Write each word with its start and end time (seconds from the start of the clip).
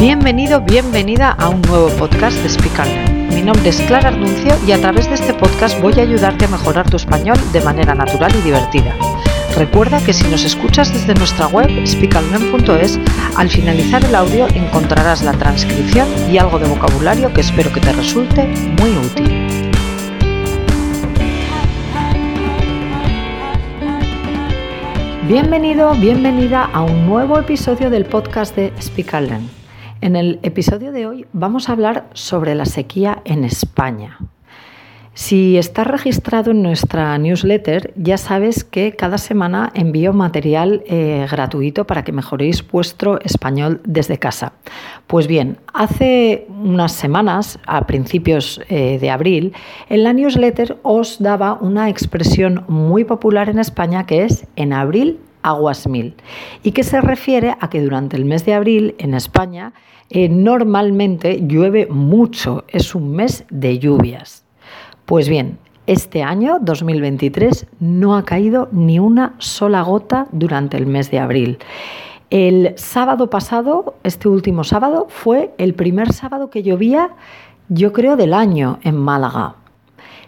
Bienvenido, 0.00 0.62
bienvenida 0.62 1.32
a 1.32 1.50
un 1.50 1.60
nuevo 1.60 1.90
podcast 1.90 2.38
de 2.38 2.48
Speak 2.48 2.72
Mi 3.34 3.42
nombre 3.42 3.68
es 3.68 3.82
Clara 3.82 4.08
Arnuncio 4.08 4.56
y 4.66 4.72
a 4.72 4.80
través 4.80 5.06
de 5.06 5.14
este 5.14 5.34
podcast 5.34 5.78
voy 5.78 5.92
a 5.98 6.04
ayudarte 6.04 6.46
a 6.46 6.48
mejorar 6.48 6.88
tu 6.88 6.96
español 6.96 7.36
de 7.52 7.60
manera 7.60 7.94
natural 7.94 8.34
y 8.34 8.40
divertida. 8.40 8.96
Recuerda 9.58 10.02
que 10.02 10.14
si 10.14 10.26
nos 10.28 10.42
escuchas 10.46 10.90
desde 10.90 11.12
nuestra 11.12 11.48
web 11.48 11.68
speakalmen.es, 11.86 12.98
al 13.36 13.50
finalizar 13.50 14.02
el 14.02 14.14
audio 14.14 14.48
encontrarás 14.54 15.22
la 15.22 15.32
transcripción 15.32 16.08
y 16.32 16.38
algo 16.38 16.58
de 16.58 16.68
vocabulario 16.68 17.30
que 17.34 17.42
espero 17.42 17.70
que 17.70 17.80
te 17.80 17.92
resulte 17.92 18.46
muy 18.80 18.96
útil. 18.96 19.28
Bienvenido, 25.28 25.92
bienvenida 25.92 26.70
a 26.72 26.84
un 26.84 27.04
nuevo 27.04 27.38
episodio 27.38 27.90
del 27.90 28.06
podcast 28.06 28.56
de 28.56 28.72
Speak 28.80 29.12
en 30.00 30.16
el 30.16 30.38
episodio 30.42 30.92
de 30.92 31.06
hoy 31.06 31.26
vamos 31.32 31.68
a 31.68 31.72
hablar 31.72 32.08
sobre 32.14 32.54
la 32.54 32.64
sequía 32.64 33.22
en 33.24 33.44
España. 33.44 34.18
Si 35.12 35.58
estás 35.58 35.86
registrado 35.86 36.52
en 36.52 36.62
nuestra 36.62 37.18
newsletter, 37.18 37.92
ya 37.96 38.16
sabes 38.16 38.64
que 38.64 38.92
cada 38.92 39.18
semana 39.18 39.70
envío 39.74 40.12
material 40.12 40.82
eh, 40.86 41.26
gratuito 41.30 41.84
para 41.86 42.04
que 42.04 42.12
mejoréis 42.12 42.66
vuestro 42.66 43.20
español 43.20 43.80
desde 43.84 44.18
casa. 44.18 44.52
Pues 45.06 45.26
bien, 45.26 45.58
hace 45.74 46.46
unas 46.48 46.92
semanas, 46.92 47.58
a 47.66 47.86
principios 47.86 48.62
eh, 48.68 48.98
de 48.98 49.10
abril, 49.10 49.52
en 49.88 50.04
la 50.04 50.12
newsletter 50.12 50.78
os 50.82 51.20
daba 51.20 51.54
una 51.54 51.90
expresión 51.90 52.64
muy 52.68 53.04
popular 53.04 53.48
en 53.48 53.58
España 53.58 54.06
que 54.06 54.24
es 54.24 54.46
en 54.56 54.72
abril 54.72 55.18
aguas 55.42 55.86
mil 55.86 56.14
y 56.62 56.72
que 56.72 56.84
se 56.84 57.00
refiere 57.00 57.56
a 57.60 57.70
que 57.70 57.80
durante 57.80 58.16
el 58.16 58.24
mes 58.24 58.44
de 58.44 58.54
abril 58.54 58.94
en 58.98 59.14
España 59.14 59.72
eh, 60.10 60.28
normalmente 60.28 61.40
llueve 61.46 61.86
mucho, 61.86 62.64
es 62.68 62.94
un 62.94 63.12
mes 63.12 63.44
de 63.50 63.78
lluvias. 63.78 64.44
Pues 65.06 65.28
bien, 65.28 65.58
este 65.86 66.22
año 66.22 66.58
2023 66.60 67.66
no 67.80 68.16
ha 68.16 68.24
caído 68.24 68.68
ni 68.72 68.98
una 68.98 69.34
sola 69.38 69.82
gota 69.82 70.26
durante 70.32 70.76
el 70.76 70.86
mes 70.86 71.10
de 71.10 71.18
abril. 71.18 71.58
El 72.30 72.74
sábado 72.76 73.28
pasado, 73.28 73.96
este 74.04 74.28
último 74.28 74.62
sábado, 74.62 75.06
fue 75.08 75.52
el 75.58 75.74
primer 75.74 76.12
sábado 76.12 76.48
que 76.48 76.62
llovía, 76.62 77.10
yo 77.68 77.92
creo, 77.92 78.16
del 78.16 78.34
año 78.34 78.78
en 78.82 78.96
Málaga. 78.96 79.56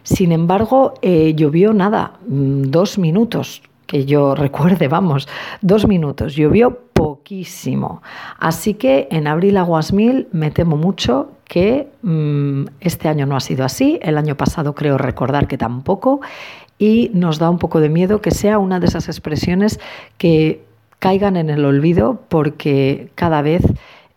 Sin 0.03 0.33
embargo, 0.33 0.95
eh, 1.03 1.35
llovió 1.37 1.73
nada, 1.73 2.15
mm, 2.27 2.63
dos 2.63 2.99
minutos, 2.99 3.63
que 3.93 4.07
yo 4.07 4.35
recuerde, 4.47 4.89
vamos, 4.89 5.29
dos 5.61 5.87
minutos. 5.87 6.35
Llovió 6.35 6.79
poquísimo. 6.95 8.03
Así 8.39 8.75
que 8.75 9.07
en 9.11 9.27
abril 9.27 9.59
aguas 9.59 9.93
mil 9.93 10.29
me 10.33 10.51
temo 10.51 10.79
mucho 10.79 11.33
que 11.45 11.91
mm, 12.01 12.65
este 12.81 13.09
año 13.09 13.27
no 13.27 13.37
ha 13.37 13.41
sido 13.41 13.67
así. 13.67 13.99
El 14.01 14.17
año 14.17 14.35
pasado 14.35 14.75
creo 14.75 14.97
recordar 14.97 15.47
que 15.47 15.59
tampoco. 15.59 16.23
Y 16.79 17.11
nos 17.13 17.39
da 17.39 17.51
un 17.51 17.59
poco 17.59 17.81
de 17.81 17.91
miedo 17.91 18.23
que 18.23 18.31
sea 18.31 18.59
una 18.59 18.81
de 18.81 18.87
esas 18.87 19.09
expresiones 19.09 19.79
que 20.17 20.65
caigan 20.99 21.37
en 21.37 21.51
el 21.51 21.65
olvido 21.67 22.23
porque 22.31 23.11
cada 23.15 23.43
vez 23.43 23.63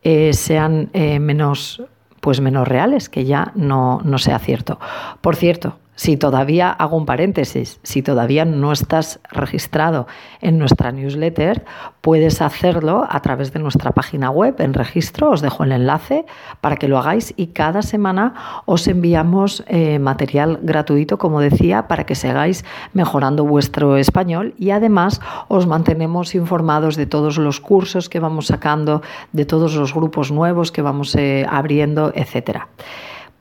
eh, 0.03 0.31
sean 0.31 0.89
eh, 0.93 1.19
menos 1.19 1.83
pues 2.21 2.41
menos 2.41 2.67
reales, 2.67 3.07
que 3.07 3.25
ya 3.25 3.51
no, 3.53 4.01
no 4.03 4.17
sea 4.17 4.39
cierto. 4.39 4.79
Por 5.21 5.35
cierto, 5.35 5.77
si 5.95 6.17
todavía, 6.17 6.71
hago 6.71 6.97
un 6.97 7.05
paréntesis, 7.05 7.79
si 7.83 8.01
todavía 8.01 8.45
no 8.45 8.71
estás 8.71 9.19
registrado 9.31 10.07
en 10.41 10.57
nuestra 10.59 10.91
newsletter, 10.91 11.65
puedes 12.01 12.41
hacerlo 12.41 13.07
a 13.09 13.21
través 13.21 13.53
de 13.53 13.59
nuestra 13.59 13.91
página 13.91 14.29
web 14.29 14.55
en 14.59 14.73
registro, 14.73 15.31
os 15.31 15.41
dejo 15.41 15.63
el 15.63 15.71
enlace 15.71 16.25
para 16.61 16.75
que 16.75 16.87
lo 16.87 16.97
hagáis 16.97 17.33
y 17.37 17.47
cada 17.47 17.81
semana 17.81 18.33
os 18.65 18.87
enviamos 18.87 19.63
eh, 19.67 19.99
material 19.99 20.59
gratuito, 20.61 21.17
como 21.17 21.39
decía, 21.39 21.87
para 21.87 22.05
que 22.05 22.15
sigáis 22.15 22.65
mejorando 22.93 23.45
vuestro 23.45 23.97
español 23.97 24.53
y 24.57 24.71
además 24.71 25.21
os 25.47 25.65
mantenemos 25.65 26.35
informados 26.35 26.97
de 26.97 27.05
todos 27.05 27.37
los 27.37 27.59
cursos 27.59 28.09
que 28.09 28.19
vamos 28.19 28.47
sacando, 28.47 29.01
de 29.31 29.45
todos 29.45 29.75
los 29.75 29.93
grupos 29.93 30.31
nuevos 30.31 30.71
que 30.71 30.81
vamos 30.81 31.15
eh, 31.15 31.45
abriendo, 31.49 32.11
etc. 32.15 32.63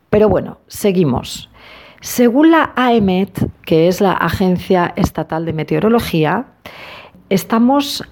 Pero 0.09 0.29
bueno, 0.29 0.59
seguimos. 0.69 1.51
Según 2.05 2.51
la 2.51 2.75
AEMET, 2.77 3.49
que 3.63 3.89
es 3.89 4.03
la 4.03 4.13
Agencia 4.13 4.93
Estatal 4.95 5.47
de 5.47 5.55
Meteorología, 5.55 6.45
estamos 7.31 8.05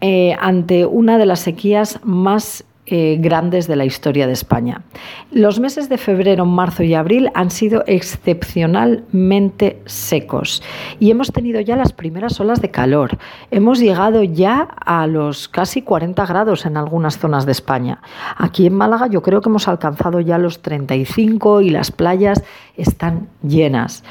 eh, 0.00 0.36
ante 0.38 0.86
una 0.86 1.18
de 1.18 1.26
las 1.26 1.40
sequías 1.40 1.98
más 2.04 2.64
eh, 2.92 3.18
grandes 3.20 3.68
de 3.68 3.76
la 3.76 3.84
historia 3.84 4.26
de 4.26 4.32
España. 4.32 4.82
Los 5.30 5.60
meses 5.60 5.88
de 5.88 5.96
febrero, 5.96 6.44
marzo 6.44 6.82
y 6.82 6.94
abril 6.94 7.30
han 7.34 7.50
sido 7.52 7.84
excepcionalmente 7.86 9.80
secos 9.86 10.60
y 10.98 11.12
hemos 11.12 11.30
tenido 11.30 11.60
ya 11.60 11.76
las 11.76 11.92
primeras 11.92 12.40
olas 12.40 12.60
de 12.60 12.72
calor. 12.72 13.16
Hemos 13.52 13.78
llegado 13.78 14.24
ya 14.24 14.62
a 14.62 15.06
los 15.06 15.48
casi 15.48 15.82
40 15.82 16.26
grados 16.26 16.66
en 16.66 16.76
algunas 16.76 17.16
zonas 17.18 17.46
de 17.46 17.52
España. 17.52 18.02
Aquí 18.36 18.66
en 18.66 18.74
Málaga 18.74 19.06
yo 19.06 19.22
creo 19.22 19.40
que 19.40 19.48
hemos 19.48 19.68
alcanzado 19.68 20.18
ya 20.18 20.38
los 20.38 20.60
35 20.60 21.60
y 21.60 21.70
las 21.70 21.92
playas 21.92 22.42
están 22.76 23.28
llenas 23.42 24.02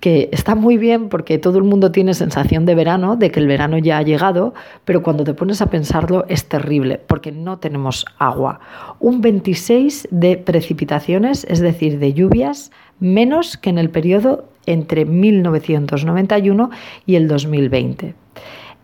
que 0.00 0.28
está 0.32 0.54
muy 0.54 0.78
bien 0.78 1.08
porque 1.08 1.38
todo 1.38 1.58
el 1.58 1.64
mundo 1.64 1.90
tiene 1.90 2.14
sensación 2.14 2.66
de 2.66 2.74
verano, 2.74 3.16
de 3.16 3.30
que 3.30 3.40
el 3.40 3.46
verano 3.46 3.78
ya 3.78 3.98
ha 3.98 4.02
llegado, 4.02 4.54
pero 4.84 5.02
cuando 5.02 5.24
te 5.24 5.34
pones 5.34 5.60
a 5.60 5.70
pensarlo 5.70 6.24
es 6.28 6.48
terrible 6.48 7.00
porque 7.06 7.32
no 7.32 7.58
tenemos 7.58 8.06
agua. 8.18 8.60
Un 9.00 9.20
26 9.20 10.08
de 10.10 10.36
precipitaciones, 10.36 11.44
es 11.44 11.60
decir, 11.60 11.98
de 11.98 12.12
lluvias, 12.12 12.70
menos 13.00 13.56
que 13.56 13.70
en 13.70 13.78
el 13.78 13.90
periodo 13.90 14.48
entre 14.66 15.04
1991 15.04 16.70
y 17.06 17.16
el 17.16 17.26
2020. 17.26 18.14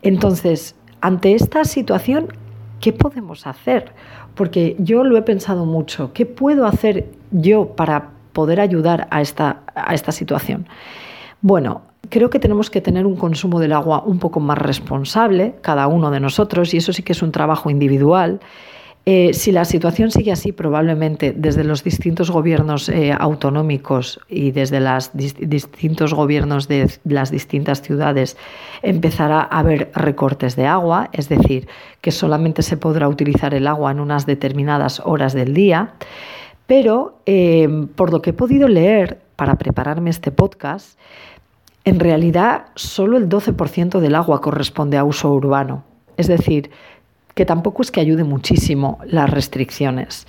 Entonces, 0.02 0.75
ante 1.00 1.34
esta 1.34 1.64
situación, 1.64 2.28
¿qué 2.81 2.92
podemos 2.92 3.46
hacer? 3.46 3.92
Porque 4.34 4.75
yo 4.78 5.04
lo 5.04 5.16
he 5.16 5.22
pensado 5.22 5.64
mucho. 5.64 6.12
¿Qué 6.12 6.26
puedo 6.26 6.66
hacer 6.66 7.06
yo 7.31 7.69
para 7.76 8.10
poder 8.34 8.60
ayudar 8.60 9.08
a 9.10 9.22
esta, 9.22 9.62
a 9.74 9.94
esta 9.94 10.12
situación? 10.12 10.66
Bueno, 11.40 11.82
creo 12.10 12.28
que 12.28 12.38
tenemos 12.38 12.68
que 12.68 12.80
tener 12.80 13.06
un 13.06 13.16
consumo 13.16 13.60
del 13.60 13.72
agua 13.72 14.02
un 14.04 14.18
poco 14.18 14.40
más 14.40 14.58
responsable, 14.58 15.54
cada 15.62 15.86
uno 15.86 16.10
de 16.10 16.20
nosotros, 16.20 16.74
y 16.74 16.76
eso 16.76 16.92
sí 16.92 17.02
que 17.02 17.12
es 17.12 17.22
un 17.22 17.32
trabajo 17.32 17.70
individual. 17.70 18.40
Eh, 19.06 19.34
si 19.34 19.52
la 19.52 19.66
situación 19.66 20.10
sigue 20.10 20.32
así, 20.32 20.52
probablemente 20.52 21.34
desde 21.36 21.62
los 21.62 21.84
distintos 21.84 22.30
gobiernos 22.30 22.88
eh, 22.88 23.12
autonómicos 23.12 24.18
y 24.30 24.50
desde 24.50 24.80
los 24.80 25.10
distintos 25.12 26.14
gobiernos 26.14 26.68
de 26.68 26.90
las 27.04 27.30
distintas 27.30 27.82
ciudades 27.82 28.38
empezará 28.82 29.40
a 29.40 29.58
haber 29.58 29.90
recortes 29.94 30.56
de 30.56 30.66
agua, 30.66 31.10
es 31.12 31.28
decir, 31.28 31.68
que 32.00 32.12
solamente 32.12 32.62
se 32.62 32.78
podrá 32.78 33.06
utilizar 33.06 33.52
el 33.52 33.66
agua 33.66 33.90
en 33.90 34.00
unas 34.00 34.24
determinadas 34.24 35.02
horas 35.04 35.34
del 35.34 35.52
día. 35.52 35.92
Pero 36.66 37.19
eh, 37.26 37.86
por 37.94 38.12
lo 38.12 38.22
que 38.22 38.30
he 38.30 38.32
podido 38.32 38.69
leer 38.69 39.19
para 39.36 39.56
prepararme 39.56 40.10
este 40.10 40.30
podcast, 40.30 40.98
en 41.84 42.00
realidad, 42.00 42.66
solo 42.76 43.19
el 43.19 43.28
12% 43.28 44.00
del 44.00 44.14
agua 44.14 44.41
corresponde 44.41 44.97
a 44.97 45.04
uso 45.04 45.30
urbano. 45.30 45.84
Es 46.16 46.28
decir, 46.28 46.70
que 47.34 47.44
tampoco 47.44 47.82
es 47.82 47.91
que 47.91 48.00
ayude 48.00 48.25
muchísimo 48.25 48.98
las 49.04 49.28
restricciones. 49.28 50.26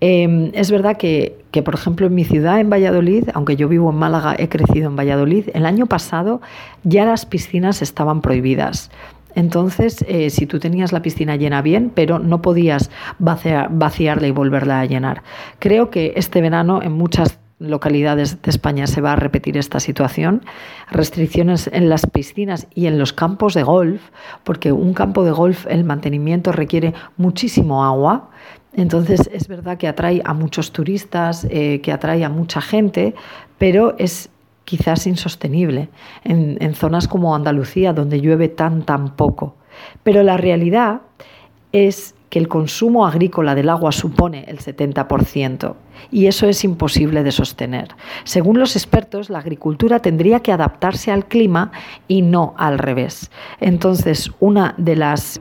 Em, 0.00 0.50
es 0.52 0.70
verdad 0.70 0.96
que, 0.96 1.38
por 1.64 1.74
ejemplo, 1.74 2.06
en 2.06 2.14
mi 2.14 2.24
ciudad, 2.24 2.60
en 2.60 2.68
Valladolid, 2.68 3.28
aunque 3.34 3.56
yo 3.56 3.68
vivo 3.68 3.90
en 3.90 3.96
Málaga, 3.96 4.34
he 4.38 4.48
crecido 4.48 4.88
en 4.88 4.96
Valladolid, 4.96 5.48
el 5.54 5.64
año 5.64 5.86
pasado 5.86 6.40
ya 6.82 7.04
las 7.04 7.24
piscinas 7.24 7.82
estaban 7.82 8.20
prohibidas. 8.20 8.90
Entonces, 9.36 10.04
eh, 10.08 10.30
si 10.30 10.46
tú 10.46 10.58
tenías 10.58 10.92
la 10.92 11.02
piscina 11.02 11.36
llena 11.36 11.62
bien, 11.62 11.92
pero 11.94 12.18
no 12.18 12.42
podías 12.42 12.90
vaciarla 13.18 14.26
y 14.26 14.30
volverla 14.30 14.80
a 14.80 14.86
llenar. 14.86 15.22
Creo 15.58 15.90
que 15.90 16.14
este 16.16 16.40
verano 16.40 16.82
en 16.82 16.92
muchas 16.92 17.38
localidades 17.58 18.40
de 18.42 18.50
España 18.50 18.86
se 18.86 19.00
va 19.00 19.12
a 19.12 19.16
repetir 19.16 19.58
esta 19.58 19.78
situación, 19.78 20.42
restricciones 20.90 21.70
en 21.72 21.88
las 21.88 22.06
piscinas 22.06 22.66
y 22.74 22.86
en 22.86 22.98
los 22.98 23.12
campos 23.12 23.54
de 23.54 23.62
golf, 23.62 24.00
porque 24.42 24.72
un 24.72 24.94
campo 24.94 25.22
de 25.22 25.32
golf, 25.32 25.66
el 25.68 25.84
mantenimiento 25.84 26.52
requiere 26.52 26.94
muchísimo 27.16 27.84
agua, 27.84 28.30
entonces 28.74 29.28
es 29.32 29.48
verdad 29.48 29.78
que 29.78 29.88
atrae 29.88 30.20
a 30.24 30.34
muchos 30.34 30.72
turistas, 30.72 31.46
eh, 31.50 31.80
que 31.82 31.92
atrae 31.92 32.24
a 32.24 32.28
mucha 32.28 32.60
gente, 32.60 33.14
pero 33.58 33.94
es 33.98 34.28
quizás 34.66 35.06
insostenible 35.06 35.88
en, 36.24 36.74
zonas 36.74 37.08
como 37.08 37.34
Andalucía, 37.34 37.94
donde 37.94 38.20
llueve 38.20 38.48
tan, 38.48 38.82
tan 38.82 39.16
poco. 39.16 39.54
Pero 40.02 40.22
la 40.22 40.36
realidad 40.36 41.02
es 41.72 42.14
que 42.28 42.38
el 42.38 42.48
consumo 42.48 43.06
agrícola 43.06 43.54
del 43.54 43.68
agua 43.68 43.92
supone 43.92 44.44
el 44.48 44.58
70% 44.58 45.76
y 46.10 46.26
eso 46.26 46.48
es 46.48 46.64
imposible 46.64 47.22
de 47.22 47.30
sostener. 47.30 47.94
Según 48.24 48.58
los 48.58 48.74
expertos, 48.74 49.30
la 49.30 49.38
agricultura 49.38 50.00
tendría 50.00 50.40
que 50.40 50.52
adaptarse 50.52 51.12
al 51.12 51.26
clima 51.26 51.70
y 52.08 52.22
no 52.22 52.54
al 52.58 52.78
revés. 52.78 53.30
Entonces, 53.60 54.32
una 54.40 54.74
de 54.76 54.96
las 54.96 55.40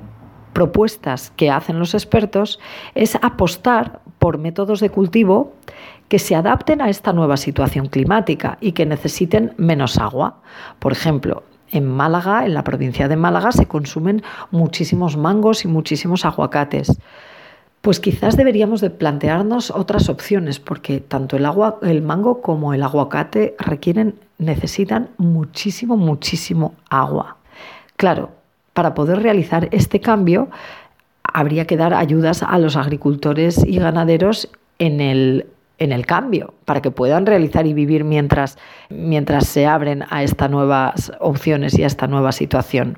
propuestas 0.54 1.34
que 1.36 1.50
hacen 1.50 1.80
los 1.80 1.94
expertos 1.96 2.60
es 2.94 3.16
apostar 3.16 4.02
por 4.20 4.38
métodos 4.38 4.80
de 4.80 4.90
cultivo 4.90 5.54
que 6.08 6.20
se 6.20 6.36
adapten 6.36 6.82
a 6.82 6.90
esta 6.90 7.14
nueva 7.14 7.38
situación 7.38 7.88
climática 7.88 8.58
y 8.62 8.74
que 8.74 8.86
necesiten 8.86 9.54
menos 9.58 9.98
agua. 9.98 10.38
Por 10.80 10.92
ejemplo, 10.92 11.44
en 11.72 11.88
Málaga, 11.90 12.46
en 12.46 12.54
la 12.54 12.64
provincia 12.64 13.08
de 13.08 13.16
Málaga, 13.16 13.52
se 13.52 13.66
consumen 13.66 14.24
muchísimos 14.52 15.18
mangos 15.18 15.66
y 15.66 15.68
muchísimos 15.68 16.26
aguacates. 16.26 17.00
Pues 17.82 18.00
quizás 18.00 18.38
deberíamos 18.38 18.82
de 18.82 18.90
plantearnos 18.90 19.72
otras 19.72 20.10
opciones, 20.10 20.60
porque 20.60 21.00
tanto 21.00 21.38
el, 21.38 21.46
agua, 21.46 21.80
el 21.82 22.02
mango 22.02 22.42
como 22.42 22.74
el 22.74 22.82
aguacate 22.82 23.56
necesitan 24.38 25.10
muchísimo, 25.18 25.98
muchísimo 25.98 26.74
agua. 26.90 27.38
Claro, 27.96 28.32
para 28.74 28.94
poder 28.94 29.22
realizar 29.22 29.70
este 29.72 30.02
cambio 30.02 30.50
habría 31.24 31.66
que 31.66 31.78
dar 31.78 31.94
ayudas 31.94 32.44
a 32.44 32.58
los 32.60 32.76
agricultores 32.76 33.64
y 33.66 33.78
ganaderos 33.78 34.50
en 34.80 35.02
el, 35.02 35.48
en 35.78 35.92
el 35.92 36.06
cambio, 36.06 36.54
para 36.66 36.82
que 36.82 36.92
puedan 36.92 37.26
realizar 37.26 37.68
y 37.68 37.74
vivir 37.74 38.04
mientras, 38.04 38.58
mientras 38.90 39.48
se 39.48 39.66
abren 39.66 40.04
a 40.10 40.24
estas 40.24 40.50
nuevas 40.50 41.12
opciones 41.20 41.78
y 41.78 41.84
a 41.84 41.88
esta 41.88 42.08
nueva 42.08 42.32
situación. 42.32 42.98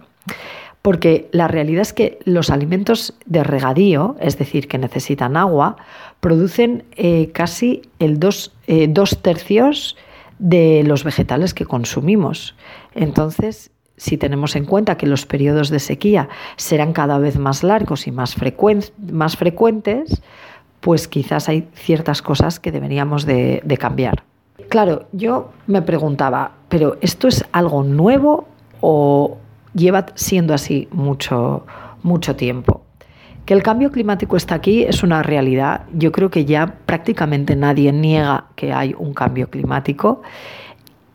Porque 0.82 1.28
la 1.32 1.48
realidad 1.48 1.82
es 1.82 1.94
que 1.94 2.20
los 2.24 2.50
alimentos 2.50 3.14
de 3.26 3.44
regadío, 3.44 4.16
es 4.20 4.38
decir, 4.38 4.68
que 4.68 4.78
necesitan 4.78 5.36
agua, 5.36 5.76
producen 6.20 6.86
eh, 6.96 7.32
casi 7.34 7.82
el 8.00 8.20
dos, 8.20 8.54
eh, 8.68 8.88
dos 8.90 9.22
tercios 9.22 9.98
de 10.40 10.84
los 10.86 11.04
vegetales 11.04 11.54
que 11.54 11.66
consumimos. 11.66 12.56
Entonces, 12.94 13.72
si 13.98 14.18
tenemos 14.18 14.56
en 14.56 14.66
cuenta 14.66 14.96
que 14.96 15.08
los 15.08 15.26
periodos 15.26 15.70
de 15.70 15.80
sequía 15.80 16.30
serán 16.56 16.94
cada 16.94 17.18
vez 17.18 17.38
más 17.38 17.64
largos 17.64 18.08
y 18.08 18.12
más, 18.12 18.36
más 19.12 19.36
frecuentes, 19.36 20.22
pues 20.82 21.08
quizás 21.08 21.50
hay 21.50 21.68
ciertas 21.74 22.22
cosas 22.22 22.60
que 22.60 22.72
deberíamos 22.72 23.26
de, 23.26 23.78
cambiar. 23.80 24.24
Claro, 24.70 25.08
yo 25.12 25.52
me 25.66 25.82
preguntaba, 25.82 26.52
¿pero 26.70 26.98
esto 27.02 27.28
es 27.28 27.46
algo 27.52 27.84
nuevo 27.84 28.48
o 28.82 29.38
lleva 29.74 30.08
siendo 30.16 30.54
así 30.54 30.88
mucho, 30.92 31.66
mucho 32.04 32.36
tiempo? 32.36 32.84
Que 33.46 33.54
el 33.54 33.64
cambio 33.64 33.92
climático 33.92 34.36
está 34.36 34.56
aquí 34.56 34.84
es 34.84 35.04
una 35.04 35.24
realidad. 35.24 35.86
Yo 35.94 36.12
creo 36.12 36.30
que 36.30 36.44
ya 36.44 36.80
prácticamente 36.86 37.56
nadie 37.56 37.94
niega 37.94 38.46
que 38.56 38.74
hay 38.74 38.94
un 38.98 39.14
cambio 39.14 39.50
climático 39.50 40.22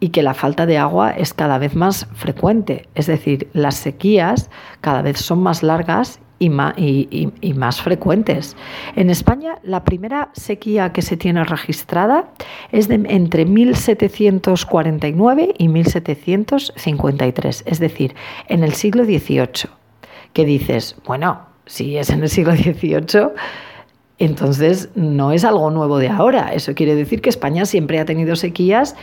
y 0.01 0.09
que 0.09 0.23
la 0.23 0.35
falta 0.35 0.67
de 0.67 0.79
agua 0.79 1.13
es 1.13 1.33
cada 1.33 1.59
vez 1.59 1.77
más 1.77 2.09
frecuente. 2.15 2.89
Es 2.95 3.07
decir, 3.07 3.49
las 3.53 3.77
sequías 3.77 4.51
cada 4.81 5.03
vez 5.03 5.21
son 5.21 5.43
más 5.43 5.63
largas 5.63 6.21
y 6.43 7.55
más, 7.55 7.81
frecuentes. 7.81 8.57
En 8.97 9.11
España, 9.11 9.61
la 9.63 9.85
primera 9.85 10.31
sequía 10.33 10.93
que 10.93 11.03
se 11.03 11.17
tiene 11.17 11.45
registrada 11.45 12.31
es 12.71 12.89
de 12.89 12.97
entre 13.09 13.45
1749 13.45 15.55
y 15.57 15.69
1753, 15.69 17.63
es 17.67 17.79
decir, 17.79 18.17
en 18.49 18.65
el 18.65 18.73
siglo 18.73 19.05
XVIII. 19.05 19.71
Que 20.33 20.45
dices, 20.45 20.97
bueno, 21.07 21.43
si 21.67 21.97
es 21.97 22.11
en 22.11 22.23
el 22.23 22.29
siglo 22.29 22.57
XVIII, 22.57 23.29
entonces 24.19 24.91
no 24.95 25.33
es 25.33 25.45
algo 25.45 25.71
nuevo 25.71 25.99
de 25.99 26.09
ahora. 26.09 26.53
Eso 26.55 26.75
quiere 26.75 26.95
decir 26.95 27.21
que 27.21 27.29
España 27.29 27.67
siempre 27.67 27.99
ha 27.99 28.05
tenido 28.05 28.37
sequías 28.37 28.95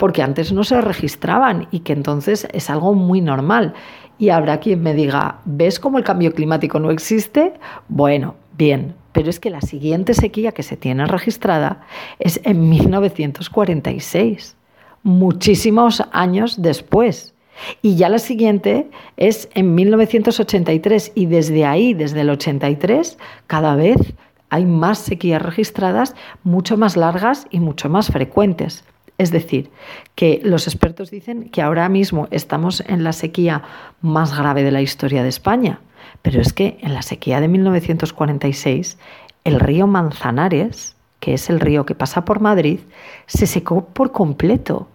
porque 0.00 0.22
antes 0.22 0.50
no 0.50 0.64
se 0.64 0.80
registraban 0.80 1.68
y 1.70 1.80
que 1.80 1.92
entonces 1.92 2.48
es 2.54 2.70
algo 2.70 2.94
muy 2.94 3.20
normal 3.20 3.74
y 4.18 4.30
habrá 4.30 4.58
quien 4.58 4.82
me 4.82 4.94
diga, 4.94 5.40
¿ves 5.44 5.78
cómo 5.78 5.98
el 5.98 6.04
cambio 6.04 6.32
climático 6.32 6.80
no 6.80 6.90
existe? 6.90 7.52
Bueno, 7.88 8.34
bien, 8.56 8.94
pero 9.12 9.28
es 9.28 9.38
que 9.38 9.50
la 9.50 9.60
siguiente 9.60 10.14
sequía 10.14 10.52
que 10.52 10.62
se 10.62 10.78
tiene 10.78 11.04
registrada 11.04 11.82
es 12.18 12.40
en 12.44 12.70
1946, 12.70 14.56
muchísimos 15.02 16.02
años 16.12 16.62
después. 16.62 17.34
Y 17.82 17.96
ya 17.96 18.08
la 18.08 18.20
siguiente 18.20 18.88
es 19.18 19.50
en 19.52 19.74
1983 19.74 21.12
y 21.14 21.26
desde 21.26 21.66
ahí, 21.66 21.92
desde 21.92 22.22
el 22.22 22.30
83, 22.30 23.18
cada 23.46 23.76
vez 23.76 24.14
hay 24.48 24.64
más 24.64 24.98
sequías 24.98 25.42
registradas, 25.42 26.14
mucho 26.42 26.78
más 26.78 26.96
largas 26.96 27.46
y 27.50 27.60
mucho 27.60 27.90
más 27.90 28.06
frecuentes. 28.06 28.82
Es 29.20 29.30
decir, 29.30 29.68
que 30.14 30.40
los 30.42 30.66
expertos 30.66 31.10
dicen 31.10 31.50
que 31.50 31.60
ahora 31.60 31.90
mismo 31.90 32.26
estamos 32.30 32.82
en 32.86 33.04
la 33.04 33.12
sequía 33.12 33.62
más 34.00 34.34
grave 34.34 34.62
de 34.62 34.70
la 34.70 34.80
historia 34.80 35.22
de 35.22 35.28
España, 35.28 35.80
pero 36.22 36.40
es 36.40 36.54
que 36.54 36.78
en 36.80 36.94
la 36.94 37.02
sequía 37.02 37.38
de 37.38 37.48
1946 37.48 38.96
el 39.44 39.60
río 39.60 39.86
Manzanares, 39.86 40.96
que 41.18 41.34
es 41.34 41.50
el 41.50 41.60
río 41.60 41.84
que 41.84 41.94
pasa 41.94 42.24
por 42.24 42.40
Madrid, 42.40 42.80
se 43.26 43.46
secó 43.46 43.84
por 43.84 44.10
completo 44.10 44.88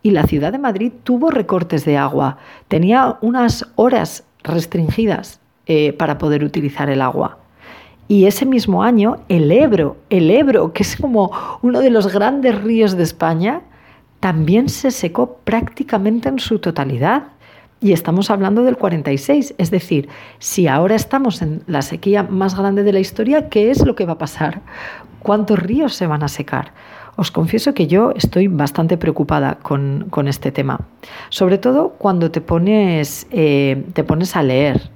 y 0.00 0.12
la 0.12 0.28
ciudad 0.28 0.52
de 0.52 0.58
Madrid 0.58 0.92
tuvo 1.02 1.32
recortes 1.32 1.84
de 1.84 1.96
agua, 1.96 2.38
tenía 2.68 3.18
unas 3.20 3.66
horas 3.74 4.22
restringidas 4.44 5.40
eh, 5.66 5.92
para 5.92 6.18
poder 6.18 6.44
utilizar 6.44 6.88
el 6.88 7.02
agua. 7.02 7.38
Y 8.06 8.26
ese 8.26 8.46
mismo 8.46 8.84
año, 8.84 9.24
el 9.28 9.50
Ebro, 9.50 9.96
el 10.08 10.30
Ebro, 10.30 10.72
que 10.72 10.84
es 10.84 10.96
como 10.96 11.32
uno 11.62 11.80
de 11.80 11.90
los 11.90 12.12
grandes 12.12 12.62
ríos 12.62 12.96
de 12.96 13.02
España, 13.02 13.62
también 14.22 14.68
se 14.68 14.92
secó 14.92 15.38
prácticamente 15.42 16.28
en 16.28 16.38
su 16.38 16.60
totalidad. 16.60 17.24
Y 17.80 17.92
estamos 17.92 18.30
hablando 18.30 18.62
del 18.62 18.76
46, 18.76 19.56
es 19.58 19.70
decir, 19.72 20.08
si 20.38 20.68
ahora 20.68 20.94
estamos 20.94 21.42
en 21.42 21.64
la 21.66 21.82
sequía 21.82 22.22
más 22.22 22.56
grande 22.56 22.84
de 22.84 22.92
la 22.92 23.00
historia, 23.00 23.48
¿qué 23.48 23.72
es 23.72 23.84
lo 23.84 23.96
que 23.96 24.06
va 24.06 24.12
a 24.12 24.18
pasar? 24.18 24.60
¿Cuántos 25.18 25.58
ríos 25.58 25.94
se 25.94 26.06
van 26.06 26.22
a 26.22 26.28
secar? 26.28 26.72
Os 27.16 27.32
confieso 27.32 27.74
que 27.74 27.88
yo 27.88 28.12
estoy 28.14 28.46
bastante 28.46 28.96
preocupada 28.96 29.58
con, 29.60 30.28
este 30.28 30.52
tema, 30.52 30.78
sobre 31.28 31.58
todo 31.58 31.94
cuando 31.98 32.30
te 32.30 32.40
pones, 32.40 33.26
eh, 33.32 33.84
te 33.92 34.04
pones 34.04 34.36
a 34.36 34.44
leer 34.44 34.88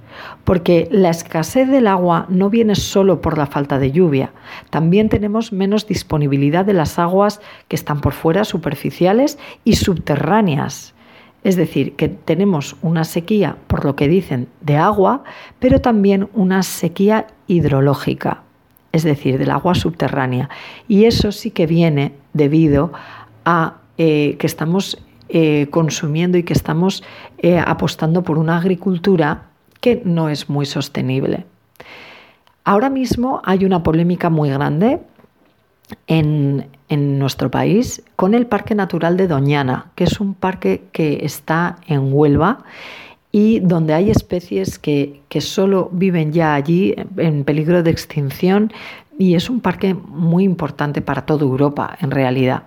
porque 0.44 0.88
la 0.90 1.10
escasez 1.10 1.68
del 1.68 1.86
agua 1.86 2.26
no 2.28 2.50
viene 2.50 2.74
solo 2.74 3.20
por 3.20 3.38
la 3.38 3.46
falta 3.46 3.78
de 3.78 3.92
lluvia, 3.92 4.32
también 4.70 5.08
tenemos 5.08 5.52
menos 5.52 5.86
disponibilidad 5.86 6.64
de 6.64 6.72
las 6.72 6.98
aguas 6.98 7.40
que 7.68 7.76
están 7.76 8.00
por 8.00 8.12
fuera, 8.12 8.44
superficiales 8.44 9.38
y 9.64 9.76
subterráneas. 9.76 10.94
Es 11.44 11.56
decir, 11.56 11.94
que 11.94 12.08
tenemos 12.08 12.76
una 12.82 13.04
sequía, 13.04 13.56
por 13.68 13.84
lo 13.84 13.94
que 13.94 14.08
dicen, 14.08 14.48
de 14.62 14.76
agua, 14.76 15.22
pero 15.60 15.80
también 15.80 16.28
una 16.34 16.62
sequía 16.64 17.28
hidrológica, 17.46 18.42
es 18.90 19.04
decir, 19.04 19.38
del 19.38 19.50
agua 19.50 19.76
subterránea. 19.76 20.50
Y 20.88 21.04
eso 21.04 21.30
sí 21.30 21.52
que 21.52 21.66
viene 21.66 22.14
debido 22.32 22.92
a 23.44 23.76
eh, 23.98 24.36
que 24.38 24.46
estamos 24.46 24.98
eh, 25.28 25.66
consumiendo 25.70 26.38
y 26.38 26.42
que 26.44 26.52
estamos 26.52 27.02
eh, 27.38 27.58
apostando 27.58 28.22
por 28.22 28.38
una 28.38 28.58
agricultura 28.58 29.50
que 29.80 30.02
no 30.04 30.28
es 30.28 30.48
muy 30.48 30.66
sostenible. 30.66 31.44
Ahora 32.64 32.90
mismo 32.90 33.40
hay 33.44 33.64
una 33.64 33.82
polémica 33.82 34.28
muy 34.28 34.50
grande 34.50 35.00
en, 36.06 36.66
nuestro 36.88 37.50
país 37.50 38.02
con 38.14 38.34
el 38.34 38.46
Parque 38.46 38.74
Natural 38.74 39.16
de 39.16 39.26
Doñana, 39.26 39.86
que 39.96 40.04
es 40.04 40.20
un 40.20 40.34
parque 40.34 40.84
que 40.92 41.24
está 41.24 41.76
en 41.88 42.12
Huelva 42.12 42.64
y 43.32 43.58
donde 43.60 43.92
hay 43.92 44.10
especies 44.10 44.78
que, 44.78 45.20
que 45.28 45.40
solo 45.40 45.88
viven 45.92 46.32
ya 46.32 46.54
allí 46.54 46.94
en 47.16 47.44
peligro 47.44 47.82
de 47.82 47.90
extinción 47.90 48.72
y 49.18 49.34
es 49.34 49.50
un 49.50 49.60
parque 49.60 49.94
muy 49.94 50.44
importante 50.44 51.00
para 51.00 51.26
toda 51.26 51.42
Europa 51.42 51.96
en 52.00 52.10
realidad. 52.10 52.64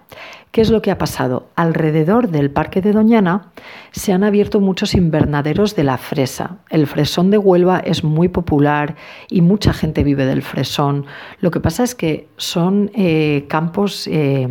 ¿Qué 0.52 0.62
es 0.62 0.72
lo 0.72 0.82
que 0.82 0.90
ha 0.90 0.98
pasado? 0.98 1.48
Alrededor 1.56 2.30
del 2.30 2.50
Parque 2.50 2.82
de 2.82 2.92
Doñana 2.92 3.52
se 3.92 4.14
han 4.14 4.24
abierto 4.24 4.60
muchos 4.60 4.96
invernaderos 4.96 5.76
de 5.76 5.84
la 5.84 6.00
fresa. 6.00 6.58
El 6.72 6.88
fresón 6.88 7.30
de 7.30 7.38
Huelva 7.38 7.80
es 7.80 8.04
muy 8.04 8.30
popular 8.30 8.96
y 9.30 9.42
mucha 9.42 9.74
gente 9.74 10.04
vive 10.04 10.26
del 10.26 10.42
fresón. 10.42 11.06
Lo 11.40 11.52
que 11.52 11.60
pasa 11.60 11.84
es 11.84 11.94
que 11.94 12.28
son 12.38 12.90
eh, 12.96 13.46
campos 13.48 14.08
eh, 14.08 14.48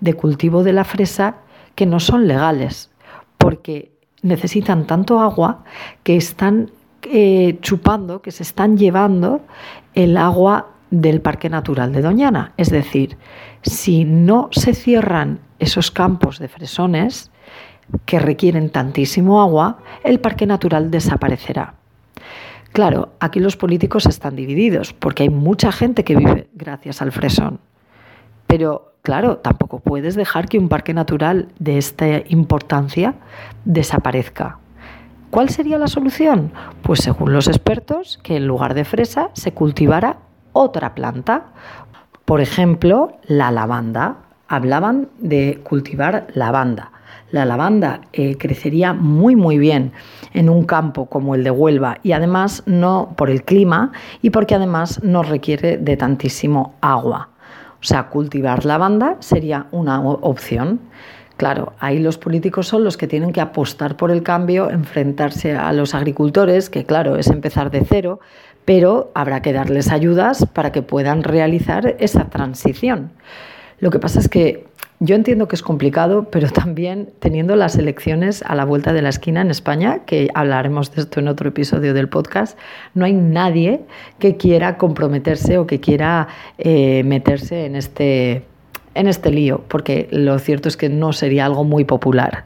de 0.00 0.14
cultivo 0.14 0.62
de 0.62 0.74
la 0.74 0.84
fresa 0.84 1.36
que 1.74 1.86
no 1.86 2.00
son 2.00 2.28
legales 2.28 2.90
porque 3.38 3.92
necesitan 4.20 4.86
tanto 4.86 5.20
agua 5.20 5.64
que 6.02 6.16
están 6.16 6.70
eh, 7.04 7.58
chupando, 7.62 8.20
que 8.20 8.30
se 8.30 8.42
están 8.42 8.76
llevando 8.76 9.40
el 9.94 10.18
agua 10.18 10.66
del 10.90 11.22
Parque 11.22 11.48
Natural 11.48 11.92
de 11.92 12.02
Doñana. 12.02 12.52
Es 12.58 12.70
decir, 12.70 13.16
si 13.62 14.04
no 14.04 14.48
se 14.52 14.74
cierran 14.74 15.40
esos 15.58 15.90
campos 15.90 16.38
de 16.38 16.48
fresones 16.48 17.30
que 18.06 18.18
requieren 18.18 18.70
tantísimo 18.70 19.40
agua, 19.40 19.78
el 20.04 20.20
Parque 20.20 20.46
Natural 20.46 20.90
desaparecerá. 20.90 21.74
Claro, 22.72 23.14
aquí 23.18 23.40
los 23.40 23.56
políticos 23.56 24.06
están 24.06 24.36
divididos 24.36 24.92
porque 24.92 25.24
hay 25.24 25.28
mucha 25.28 25.72
gente 25.72 26.04
que 26.04 26.14
vive 26.14 26.48
gracias 26.54 27.02
al 27.02 27.10
fresón. 27.10 27.60
Pero 28.46 28.94
claro, 29.02 29.38
tampoco 29.38 29.80
puedes 29.80 30.14
dejar 30.14 30.48
que 30.48 30.58
un 30.58 30.68
parque 30.68 30.94
natural 30.94 31.48
de 31.58 31.78
esta 31.78 32.06
importancia 32.28 33.14
desaparezca. 33.64 34.58
¿Cuál 35.30 35.48
sería 35.48 35.78
la 35.78 35.88
solución? 35.88 36.52
Pues 36.82 37.00
según 37.00 37.32
los 37.32 37.48
expertos, 37.48 38.18
que 38.22 38.36
en 38.36 38.46
lugar 38.46 38.74
de 38.74 38.84
fresa 38.84 39.30
se 39.32 39.52
cultivara 39.52 40.18
otra 40.52 40.94
planta. 40.94 41.52
Por 42.30 42.40
ejemplo, 42.40 43.14
la 43.26 43.50
lavanda. 43.50 44.18
Hablaban 44.46 45.08
de 45.18 45.58
cultivar 45.64 46.28
lavanda. 46.34 46.92
La 47.32 47.44
lavanda 47.44 48.02
eh, 48.12 48.36
crecería 48.38 48.92
muy 48.92 49.34
muy 49.34 49.58
bien 49.58 49.90
en 50.32 50.48
un 50.48 50.62
campo 50.62 51.06
como 51.06 51.34
el 51.34 51.42
de 51.42 51.50
Huelva 51.50 51.98
y 52.04 52.12
además 52.12 52.62
no 52.66 53.14
por 53.16 53.30
el 53.30 53.42
clima 53.42 53.90
y 54.22 54.30
porque 54.30 54.54
además 54.54 55.02
no 55.02 55.24
requiere 55.24 55.76
de 55.76 55.96
tantísimo 55.96 56.76
agua. 56.80 57.30
O 57.80 57.84
sea, 57.84 58.04
cultivar 58.04 58.64
lavanda 58.64 59.16
sería 59.18 59.66
una 59.72 60.00
opción. 60.00 60.78
Claro, 61.36 61.72
ahí 61.80 61.98
los 61.98 62.16
políticos 62.16 62.68
son 62.68 62.84
los 62.84 62.96
que 62.96 63.08
tienen 63.08 63.32
que 63.32 63.40
apostar 63.40 63.96
por 63.96 64.12
el 64.12 64.22
cambio, 64.22 64.70
enfrentarse 64.70 65.56
a 65.56 65.72
los 65.72 65.94
agricultores, 65.94 66.70
que 66.70 66.84
claro, 66.84 67.16
es 67.16 67.28
empezar 67.28 67.72
de 67.72 67.82
cero, 67.84 68.20
pero 68.64 69.10
habrá 69.14 69.42
que 69.42 69.52
darles 69.52 69.90
ayudas 69.90 70.46
para 70.52 70.72
que 70.72 70.82
puedan 70.82 71.22
realizar 71.22 71.96
esa 71.98 72.26
transición. 72.26 73.10
Lo 73.78 73.90
que 73.90 73.98
pasa 73.98 74.20
es 74.20 74.28
que 74.28 74.66
yo 75.02 75.14
entiendo 75.14 75.48
que 75.48 75.56
es 75.56 75.62
complicado, 75.62 76.28
pero 76.30 76.48
también 76.52 77.10
teniendo 77.20 77.56
las 77.56 77.76
elecciones 77.76 78.42
a 78.42 78.54
la 78.54 78.64
vuelta 78.64 78.92
de 78.92 79.02
la 79.02 79.08
esquina 79.08 79.40
en 79.40 79.50
España, 79.50 80.00
que 80.04 80.28
hablaremos 80.34 80.94
de 80.94 81.02
esto 81.02 81.20
en 81.20 81.28
otro 81.28 81.48
episodio 81.48 81.94
del 81.94 82.08
podcast, 82.08 82.58
no 82.94 83.06
hay 83.06 83.14
nadie 83.14 83.80
que 84.18 84.36
quiera 84.36 84.76
comprometerse 84.76 85.56
o 85.56 85.66
que 85.66 85.80
quiera 85.80 86.28
eh, 86.58 87.02
meterse 87.04 87.64
en 87.64 87.76
este, 87.76 88.44
en 88.94 89.08
este 89.08 89.30
lío, 89.30 89.64
porque 89.68 90.06
lo 90.10 90.38
cierto 90.38 90.68
es 90.68 90.76
que 90.76 90.90
no 90.90 91.14
sería 91.14 91.46
algo 91.46 91.64
muy 91.64 91.84
popular. 91.84 92.44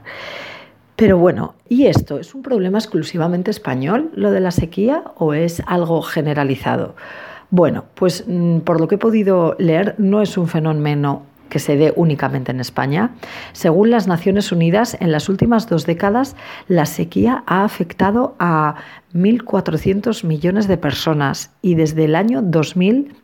Pero 0.97 1.19
bueno, 1.19 1.55
¿y 1.69 1.87
esto 1.87 2.19
es 2.19 2.35
un 2.35 2.43
problema 2.43 2.79
exclusivamente 2.79 3.51
español, 3.51 4.11
lo 4.15 4.31
de 4.31 4.41
la 4.41 4.53
sequía, 4.53 5.03
o 5.17 5.35
es 5.35 5.63
algo 5.67 6.03
generalizado? 6.03 6.95
Bueno, 7.51 7.85
pues 7.95 8.25
mm, 8.27 8.59
por 8.61 8.81
lo 8.81 8.87
que 8.87 8.95
he 8.95 8.99
podido 8.99 9.57
leer, 9.59 9.97
no 9.99 10.23
es 10.23 10.39
un 10.39 10.47
fenómeno 10.47 11.23
que 11.49 11.59
se 11.59 11.77
dé 11.77 11.93
únicamente 11.95 12.51
en 12.51 12.61
España. 12.61 13.13
Según 13.53 13.91
las 13.91 14.07
Naciones 14.07 14.51
Unidas, 14.51 14.97
en 15.01 15.13
las 15.13 15.29
últimas 15.29 15.69
dos 15.69 15.87
décadas 15.87 16.35
la 16.67 16.87
sequía 16.87 17.45
ha 17.47 17.65
afectado 17.65 18.35
a 18.41 18.75
1.400 19.15 20.25
millones 20.25 20.67
de 20.67 20.79
personas 20.79 21.53
y 21.63 21.77
desde 21.77 22.07
el 22.07 22.17
año 22.17 22.43
2000, 22.43 23.15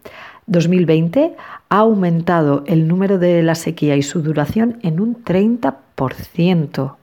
2020 0.46 1.34
ha 1.68 1.76
aumentado 1.78 2.62
el 2.66 2.86
número 2.86 3.18
de 3.18 3.42
la 3.42 3.54
sequía 3.56 3.96
y 3.96 4.02
su 4.02 4.22
duración 4.22 4.78
en 4.82 5.00
un 5.00 5.24
30%. 5.24 6.99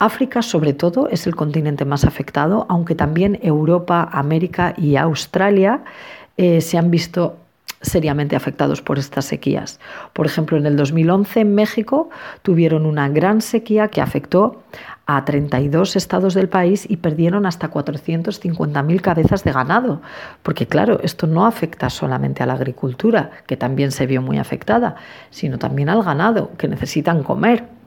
África, 0.00 0.40
sobre 0.40 0.72
todo, 0.72 1.08
es 1.10 1.26
el 1.26 1.36
continente 1.36 1.84
más 1.84 2.04
afectado, 2.04 2.64
aunque 2.70 2.94
también 2.94 3.38
Europa, 3.42 4.08
América 4.10 4.72
y 4.78 4.96
Australia 4.96 5.84
eh, 6.38 6.62
se 6.62 6.78
han 6.78 6.90
visto 6.90 7.36
seriamente 7.82 8.34
afectados 8.34 8.80
por 8.80 8.98
estas 8.98 9.26
sequías. 9.26 9.78
Por 10.14 10.24
ejemplo, 10.24 10.56
en 10.56 10.64
el 10.64 10.76
2011 10.76 11.40
en 11.40 11.54
México 11.54 12.08
tuvieron 12.40 12.86
una 12.86 13.10
gran 13.10 13.42
sequía 13.42 13.88
que 13.88 14.00
afectó 14.00 14.62
a 15.04 15.22
32 15.24 15.96
estados 15.96 16.32
del 16.32 16.48
país 16.48 16.86
y 16.88 16.96
perdieron 16.96 17.44
hasta 17.44 17.70
450.000 17.70 19.00
cabezas 19.02 19.44
de 19.44 19.52
ganado. 19.52 20.00
Porque 20.42 20.66
claro, 20.66 21.00
esto 21.02 21.26
no 21.26 21.44
afecta 21.44 21.90
solamente 21.90 22.42
a 22.42 22.46
la 22.46 22.54
agricultura, 22.54 23.32
que 23.46 23.58
también 23.58 23.92
se 23.92 24.06
vio 24.06 24.22
muy 24.22 24.38
afectada, 24.38 24.96
sino 25.28 25.58
también 25.58 25.90
al 25.90 26.02
ganado, 26.02 26.52
que 26.56 26.68
necesitan 26.68 27.22
comer. 27.22 27.79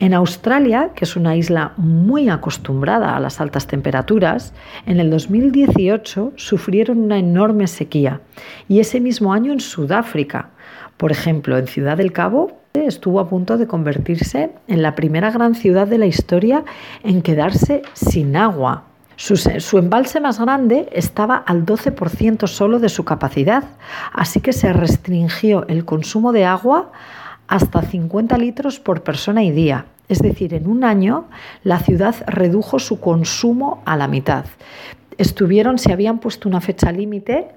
En 0.00 0.14
Australia, 0.14 0.90
que 0.94 1.04
es 1.04 1.16
una 1.16 1.34
isla 1.34 1.72
muy 1.76 2.28
acostumbrada 2.28 3.16
a 3.16 3.20
las 3.20 3.40
altas 3.40 3.66
temperaturas, 3.66 4.52
en 4.86 5.00
el 5.00 5.10
2018 5.10 6.34
sufrieron 6.36 6.98
una 6.98 7.18
enorme 7.18 7.66
sequía 7.66 8.20
y 8.68 8.78
ese 8.78 9.00
mismo 9.00 9.32
año 9.32 9.52
en 9.52 9.58
Sudáfrica. 9.58 10.50
Por 10.96 11.10
ejemplo, 11.10 11.58
en 11.58 11.66
Ciudad 11.66 11.96
del 11.96 12.12
Cabo 12.12 12.58
estuvo 12.74 13.18
a 13.18 13.28
punto 13.28 13.58
de 13.58 13.66
convertirse 13.66 14.52
en 14.68 14.82
la 14.82 14.94
primera 14.94 15.32
gran 15.32 15.56
ciudad 15.56 15.88
de 15.88 15.98
la 15.98 16.06
historia 16.06 16.64
en 17.02 17.22
quedarse 17.22 17.82
sin 17.92 18.36
agua. 18.36 18.84
Su, 19.16 19.36
su, 19.36 19.78
embalse 19.78 20.20
más 20.20 20.38
grande 20.38 20.88
estaba 20.92 21.38
al 21.38 21.66
12% 21.66 22.46
solo 22.46 22.78
de 22.78 22.88
su 22.88 23.04
capacidad, 23.04 23.64
así 24.12 24.40
que 24.40 24.52
se 24.52 24.72
restringió 24.72 25.66
el 25.66 25.84
consumo 25.84 26.30
de 26.30 26.44
agua 26.44 26.92
hasta 27.48 27.82
50 27.82 28.38
litros 28.38 28.78
por 28.78 29.02
persona 29.02 29.42
y 29.42 29.50
día. 29.50 29.86
Es 30.08 30.20
decir, 30.20 30.54
en 30.54 30.68
un 30.68 30.84
año 30.84 31.24
la 31.64 31.80
ciudad 31.80 32.14
redujo 32.26 32.78
su 32.78 33.00
consumo 33.00 33.82
a 33.84 33.96
la 33.96 34.08
mitad. 34.08 34.44
Estuvieron, 35.16 35.78
se 35.78 35.92
habían 35.92 36.18
puesto 36.20 36.48
una 36.48 36.60
fecha 36.60 36.92
límite 36.92 37.48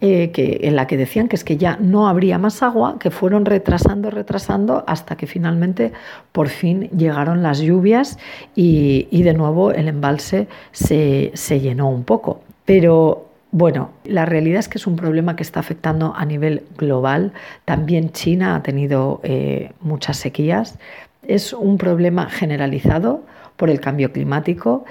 eh, 0.00 0.30
en 0.62 0.76
la 0.76 0.86
que 0.86 0.96
decían 0.96 1.26
que 1.26 1.34
es 1.34 1.42
que 1.42 1.56
ya 1.56 1.76
no 1.80 2.08
habría 2.08 2.38
más 2.38 2.62
agua, 2.62 2.98
que 3.00 3.10
fueron 3.10 3.44
retrasando, 3.44 4.10
retrasando, 4.10 4.84
hasta 4.86 5.16
que 5.16 5.26
finalmente 5.26 5.92
por 6.30 6.48
fin 6.48 6.88
llegaron 6.96 7.42
las 7.42 7.58
lluvias 7.58 8.18
y, 8.54 9.08
y 9.10 9.22
de 9.24 9.34
nuevo 9.34 9.72
el 9.72 9.88
embalse 9.88 10.46
se, 10.70 11.32
se 11.34 11.58
llenó 11.58 11.90
un 11.90 12.04
poco. 12.04 12.42
Pero 12.64 13.27
bueno, 13.50 13.90
la 14.04 14.26
realidad 14.26 14.60
es 14.60 14.68
que 14.68 14.78
es 14.78 14.86
un 14.86 14.96
problema 14.96 15.34
que 15.34 15.42
está 15.42 15.60
afectando 15.60 16.14
a 16.14 16.24
nivel 16.24 16.64
global. 16.76 17.32
También 17.64 18.10
China 18.10 18.56
ha 18.56 18.62
tenido 18.62 19.20
eh, 19.22 19.72
muchas 19.80 20.18
sequías. 20.18 20.78
Es 21.22 21.52
un 21.52 21.78
problema 21.78 22.28
generalizado 22.28 23.22
por 23.56 23.70
el 23.70 23.80
cambio 23.80 24.12
climático 24.12 24.84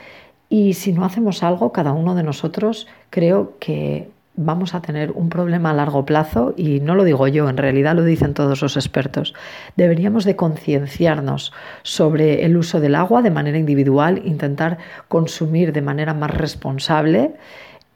y 0.50 0.74
si 0.74 0.94
no 0.94 1.06
hacemos 1.06 1.44
algo, 1.44 1.72
cada 1.72 1.94
uno 1.94 2.16
de 2.16 2.24
nosotros 2.24 2.88
creo 3.10 3.54
que 3.60 4.10
vamos 4.38 4.76
a 4.76 4.82
tener 4.82 5.12
un 5.12 5.30
problema 5.30 5.72
a 5.72 5.74
largo 5.74 6.06
plazo 6.06 6.54
y 6.56 6.80
no 6.80 6.96
lo 6.96 7.04
digo 7.04 7.28
yo, 7.28 7.50
en 7.50 7.58
realidad 7.58 7.96
lo 7.96 8.04
dicen 8.04 8.34
todos 8.34 8.62
los 8.62 8.78
expertos. 8.78 9.34
Deberíamos 9.76 10.26
de 10.26 10.36
concienciarnos 10.36 11.54
sobre 11.82 12.46
el 12.46 12.56
uso 12.56 12.80
del 12.80 12.96
agua 12.96 13.22
de 13.22 13.32
manera 13.32 13.58
individual, 13.58 14.22
intentar 14.24 14.78
consumir 15.08 15.74
de 15.74 15.82
manera 15.82 16.14
más 16.14 16.32
responsable 16.32 17.34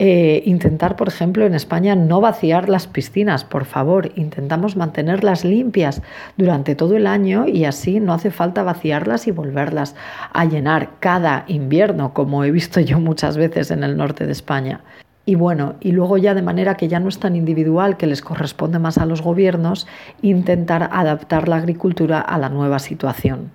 eh, 0.03 0.41
intentar, 0.47 0.95
por 0.95 1.09
ejemplo, 1.09 1.45
en 1.45 1.53
España 1.53 1.95
no 1.95 2.21
vaciar 2.21 2.69
las 2.69 2.87
piscinas, 2.87 3.43
por 3.43 3.65
favor. 3.65 4.11
Intentamos 4.15 4.75
mantenerlas 4.75 5.45
limpias 5.45 6.01
durante 6.37 6.73
todo 6.73 6.97
el 6.97 7.05
año 7.05 7.45
y 7.47 7.65
así 7.65 7.99
no 7.99 8.11
hace 8.11 8.31
falta 8.31 8.63
vaciarlas 8.63 9.27
y 9.27 9.31
volverlas 9.31 9.95
a 10.33 10.45
llenar 10.45 10.89
cada 10.99 11.43
invierno, 11.45 12.15
como 12.15 12.43
he 12.43 12.49
visto 12.49 12.79
yo 12.79 12.99
muchas 12.99 13.37
veces 13.37 13.69
en 13.69 13.83
el 13.83 13.95
norte 13.95 14.25
de 14.25 14.31
España. 14.31 14.81
Y 15.23 15.35
bueno, 15.35 15.75
y 15.81 15.91
luego 15.91 16.17
ya 16.17 16.33
de 16.33 16.41
manera 16.41 16.77
que 16.77 16.87
ya 16.87 16.99
no 16.99 17.07
es 17.07 17.19
tan 17.19 17.35
individual, 17.35 17.95
que 17.95 18.07
les 18.07 18.23
corresponde 18.23 18.79
más 18.79 18.97
a 18.97 19.05
los 19.05 19.21
gobiernos, 19.21 19.85
intentar 20.23 20.89
adaptar 20.91 21.47
la 21.47 21.57
agricultura 21.57 22.19
a 22.21 22.39
la 22.39 22.49
nueva 22.49 22.79
situación. 22.79 23.51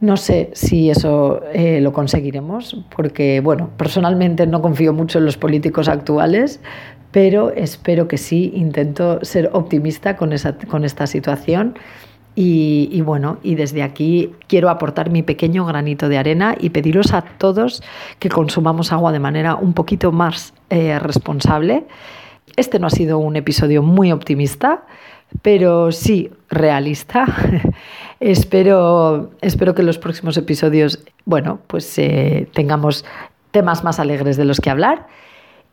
No 0.00 0.18
sé 0.18 0.50
si 0.52 0.90
eso 0.90 1.40
eh, 1.54 1.80
lo 1.80 1.92
conseguiremos, 1.92 2.84
porque, 2.94 3.40
bueno, 3.40 3.70
personalmente 3.78 4.46
no 4.46 4.60
confío 4.60 4.92
mucho 4.92 5.18
en 5.18 5.24
los 5.24 5.38
políticos 5.38 5.88
actuales, 5.88 6.60
pero 7.12 7.50
espero 7.50 8.06
que 8.06 8.18
sí, 8.18 8.52
intento 8.54 9.24
ser 9.24 9.48
optimista 9.54 10.16
con, 10.16 10.34
esa, 10.34 10.54
con 10.58 10.84
esta 10.84 11.06
situación. 11.06 11.78
Y, 12.38 13.00
bueno, 13.00 13.38
y 13.42 13.54
desde 13.54 13.82
aquí 13.82 14.32
quiero 14.46 14.68
aportar 14.68 15.08
mi 15.08 15.22
pequeño 15.22 15.64
granito 15.64 16.10
de 16.10 16.18
arena 16.18 16.54
y 16.60 16.68
pediros 16.68 17.14
a 17.14 17.22
todos 17.22 17.82
que 18.18 18.28
consumamos 18.28 18.92
agua 18.92 19.10
de 19.10 19.20
manera 19.20 19.54
un 19.54 19.72
poquito 19.72 20.12
más 20.12 20.52
eh, 20.68 20.98
responsable. 20.98 21.86
Este 22.56 22.78
no 22.78 22.88
ha 22.88 22.90
sido 22.90 23.16
un 23.16 23.36
episodio 23.36 23.82
muy 23.82 24.12
optimista, 24.12 24.84
pero 25.40 25.92
sí 25.92 26.30
realista. 26.50 27.24
espero, 28.20 29.30
espero 29.40 29.74
que 29.74 29.82
en 29.82 29.86
los 29.86 29.98
próximos 29.98 30.36
episodios, 30.36 31.00
bueno, 31.24 31.60
pues 31.66 31.98
eh, 31.98 32.48
tengamos 32.52 33.04
temas 33.50 33.84
más 33.84 33.98
alegres 33.98 34.36
de 34.36 34.44
los 34.44 34.60
que 34.60 34.70
hablar. 34.70 35.06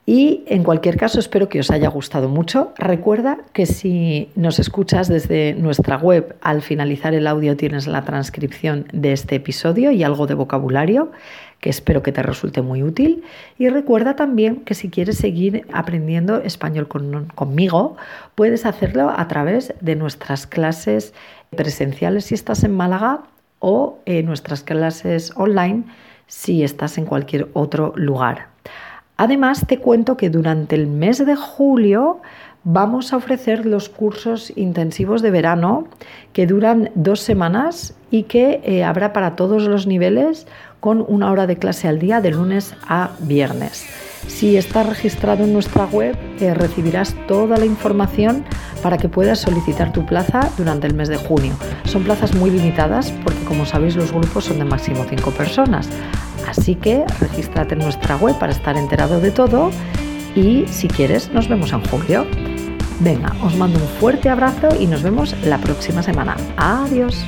Y 0.06 0.44
en 0.48 0.64
cualquier 0.64 0.98
caso, 0.98 1.18
espero 1.18 1.48
que 1.48 1.62
os 1.62 1.72
haya 1.72 1.88
gustado 1.88 2.28
mucho. 2.28 2.74
Recuerda 2.78 3.38
que 3.54 3.66
si 3.66 4.30
nos 4.36 4.60
escuchas 4.60 5.08
desde 5.08 5.54
nuestra 5.54 5.98
web, 5.98 6.36
al 6.42 6.62
finalizar 6.62 7.14
el 7.14 7.26
audio 7.26 7.56
tienes 7.56 7.88
la 7.88 8.04
transcripción 8.04 8.86
de 8.92 9.14
este 9.14 9.36
episodio 9.36 9.92
y 9.92 10.04
algo 10.04 10.28
de 10.28 10.34
vocabulario 10.34 11.12
que 11.64 11.70
espero 11.70 12.04
que 12.04 12.12
te 12.12 12.22
resulte 12.22 12.62
muy 12.62 12.84
útil. 12.84 13.24
Y 13.58 13.70
recuerda 13.70 14.18
también 14.18 14.66
que 14.66 14.74
si 14.74 14.90
quieres 14.90 15.16
seguir 15.16 15.66
aprendiendo 15.72 16.42
español 16.42 16.90
conmigo, 16.90 17.96
puedes 18.36 18.66
hacerlo 18.66 19.10
a 19.16 19.26
través 19.30 19.74
de 19.80 19.96
nuestras 19.96 20.46
clases 20.46 21.14
presenciales 21.56 22.26
si 22.26 22.36
estás 22.36 22.66
en 22.66 22.76
Málaga 22.76 23.22
o 23.60 24.00
en 24.06 24.26
nuestras 24.26 24.62
clases 24.62 25.32
online 25.38 25.86
si 26.28 26.64
estás 26.64 26.98
en 26.98 27.06
cualquier 27.06 27.48
otro 27.54 27.94
lugar. 27.96 28.48
Además, 29.16 29.66
te 29.66 29.78
cuento 29.78 30.18
que 30.18 30.30
durante 30.30 30.76
el 30.76 30.88
mes 30.88 31.26
de 31.26 31.38
julio 31.38 32.20
vamos 32.66 33.14
a 33.14 33.18
ofrecer 33.18 33.66
los 33.66 33.88
cursos 33.88 34.52
intensivos 34.58 35.22
de 35.22 35.32
verano 35.32 35.88
que 36.34 36.46
duran 36.46 36.92
dos 36.96 37.22
semanas 37.22 37.96
y 38.12 38.24
que 38.24 38.60
eh, 38.66 38.84
habrá 38.84 39.14
para 39.14 39.38
todos 39.38 39.64
los 39.64 39.88
niveles 39.88 40.46
con 40.84 41.06
una 41.08 41.32
hora 41.32 41.48
de 41.48 41.56
clase 41.56 41.88
al 41.88 41.98
día 41.98 42.20
de 42.20 42.32
lunes 42.32 42.76
a 42.86 43.12
viernes. 43.20 43.86
Si 44.28 44.58
estás 44.58 44.86
registrado 44.86 45.46
en 45.46 45.54
nuestra 45.54 45.86
web, 45.86 46.14
eh, 46.42 46.54
recibirás 46.54 47.16
toda 47.26 47.56
la 47.56 47.66
información 47.66 48.44
para 48.82 48.98
que 48.98 49.08
puedas 49.08 49.40
solicitar 49.40 49.94
tu 49.94 50.06
plaza 50.06 50.52
durante 50.58 50.86
el 50.86 50.94
mes 50.94 51.08
de 51.08 51.16
junio. 51.16 51.54
Son 51.86 52.04
plazas 52.04 52.36
muy 52.36 52.50
limitadas 52.50 53.14
porque, 53.24 53.46
como 53.46 53.66
sabéis, 53.66 53.96
los 53.96 54.12
grupos 54.12 54.44
son 54.44 54.60
de 54.60 54.66
máximo 54.66 55.06
5 55.10 55.32
personas. 55.32 55.88
Así 56.50 56.76
que 56.76 57.06
regístrate 57.22 57.76
en 57.76 57.80
nuestra 57.80 58.18
web 58.18 58.38
para 58.38 58.52
estar 58.52 58.76
enterado 58.76 59.22
de 59.22 59.32
todo 59.32 59.72
y 60.36 60.66
si 60.68 60.90
quieres 60.90 61.32
nos 61.32 61.48
vemos 61.48 61.72
en 61.72 61.82
julio. 61.86 62.26
Venga, 63.00 63.32
os 63.42 63.56
mando 63.56 63.80
un 63.80 63.88
fuerte 64.02 64.28
abrazo 64.28 64.68
y 64.78 64.88
nos 64.88 65.02
vemos 65.02 65.34
la 65.46 65.60
próxima 65.60 66.04
semana. 66.04 66.36
Adiós. 66.58 67.24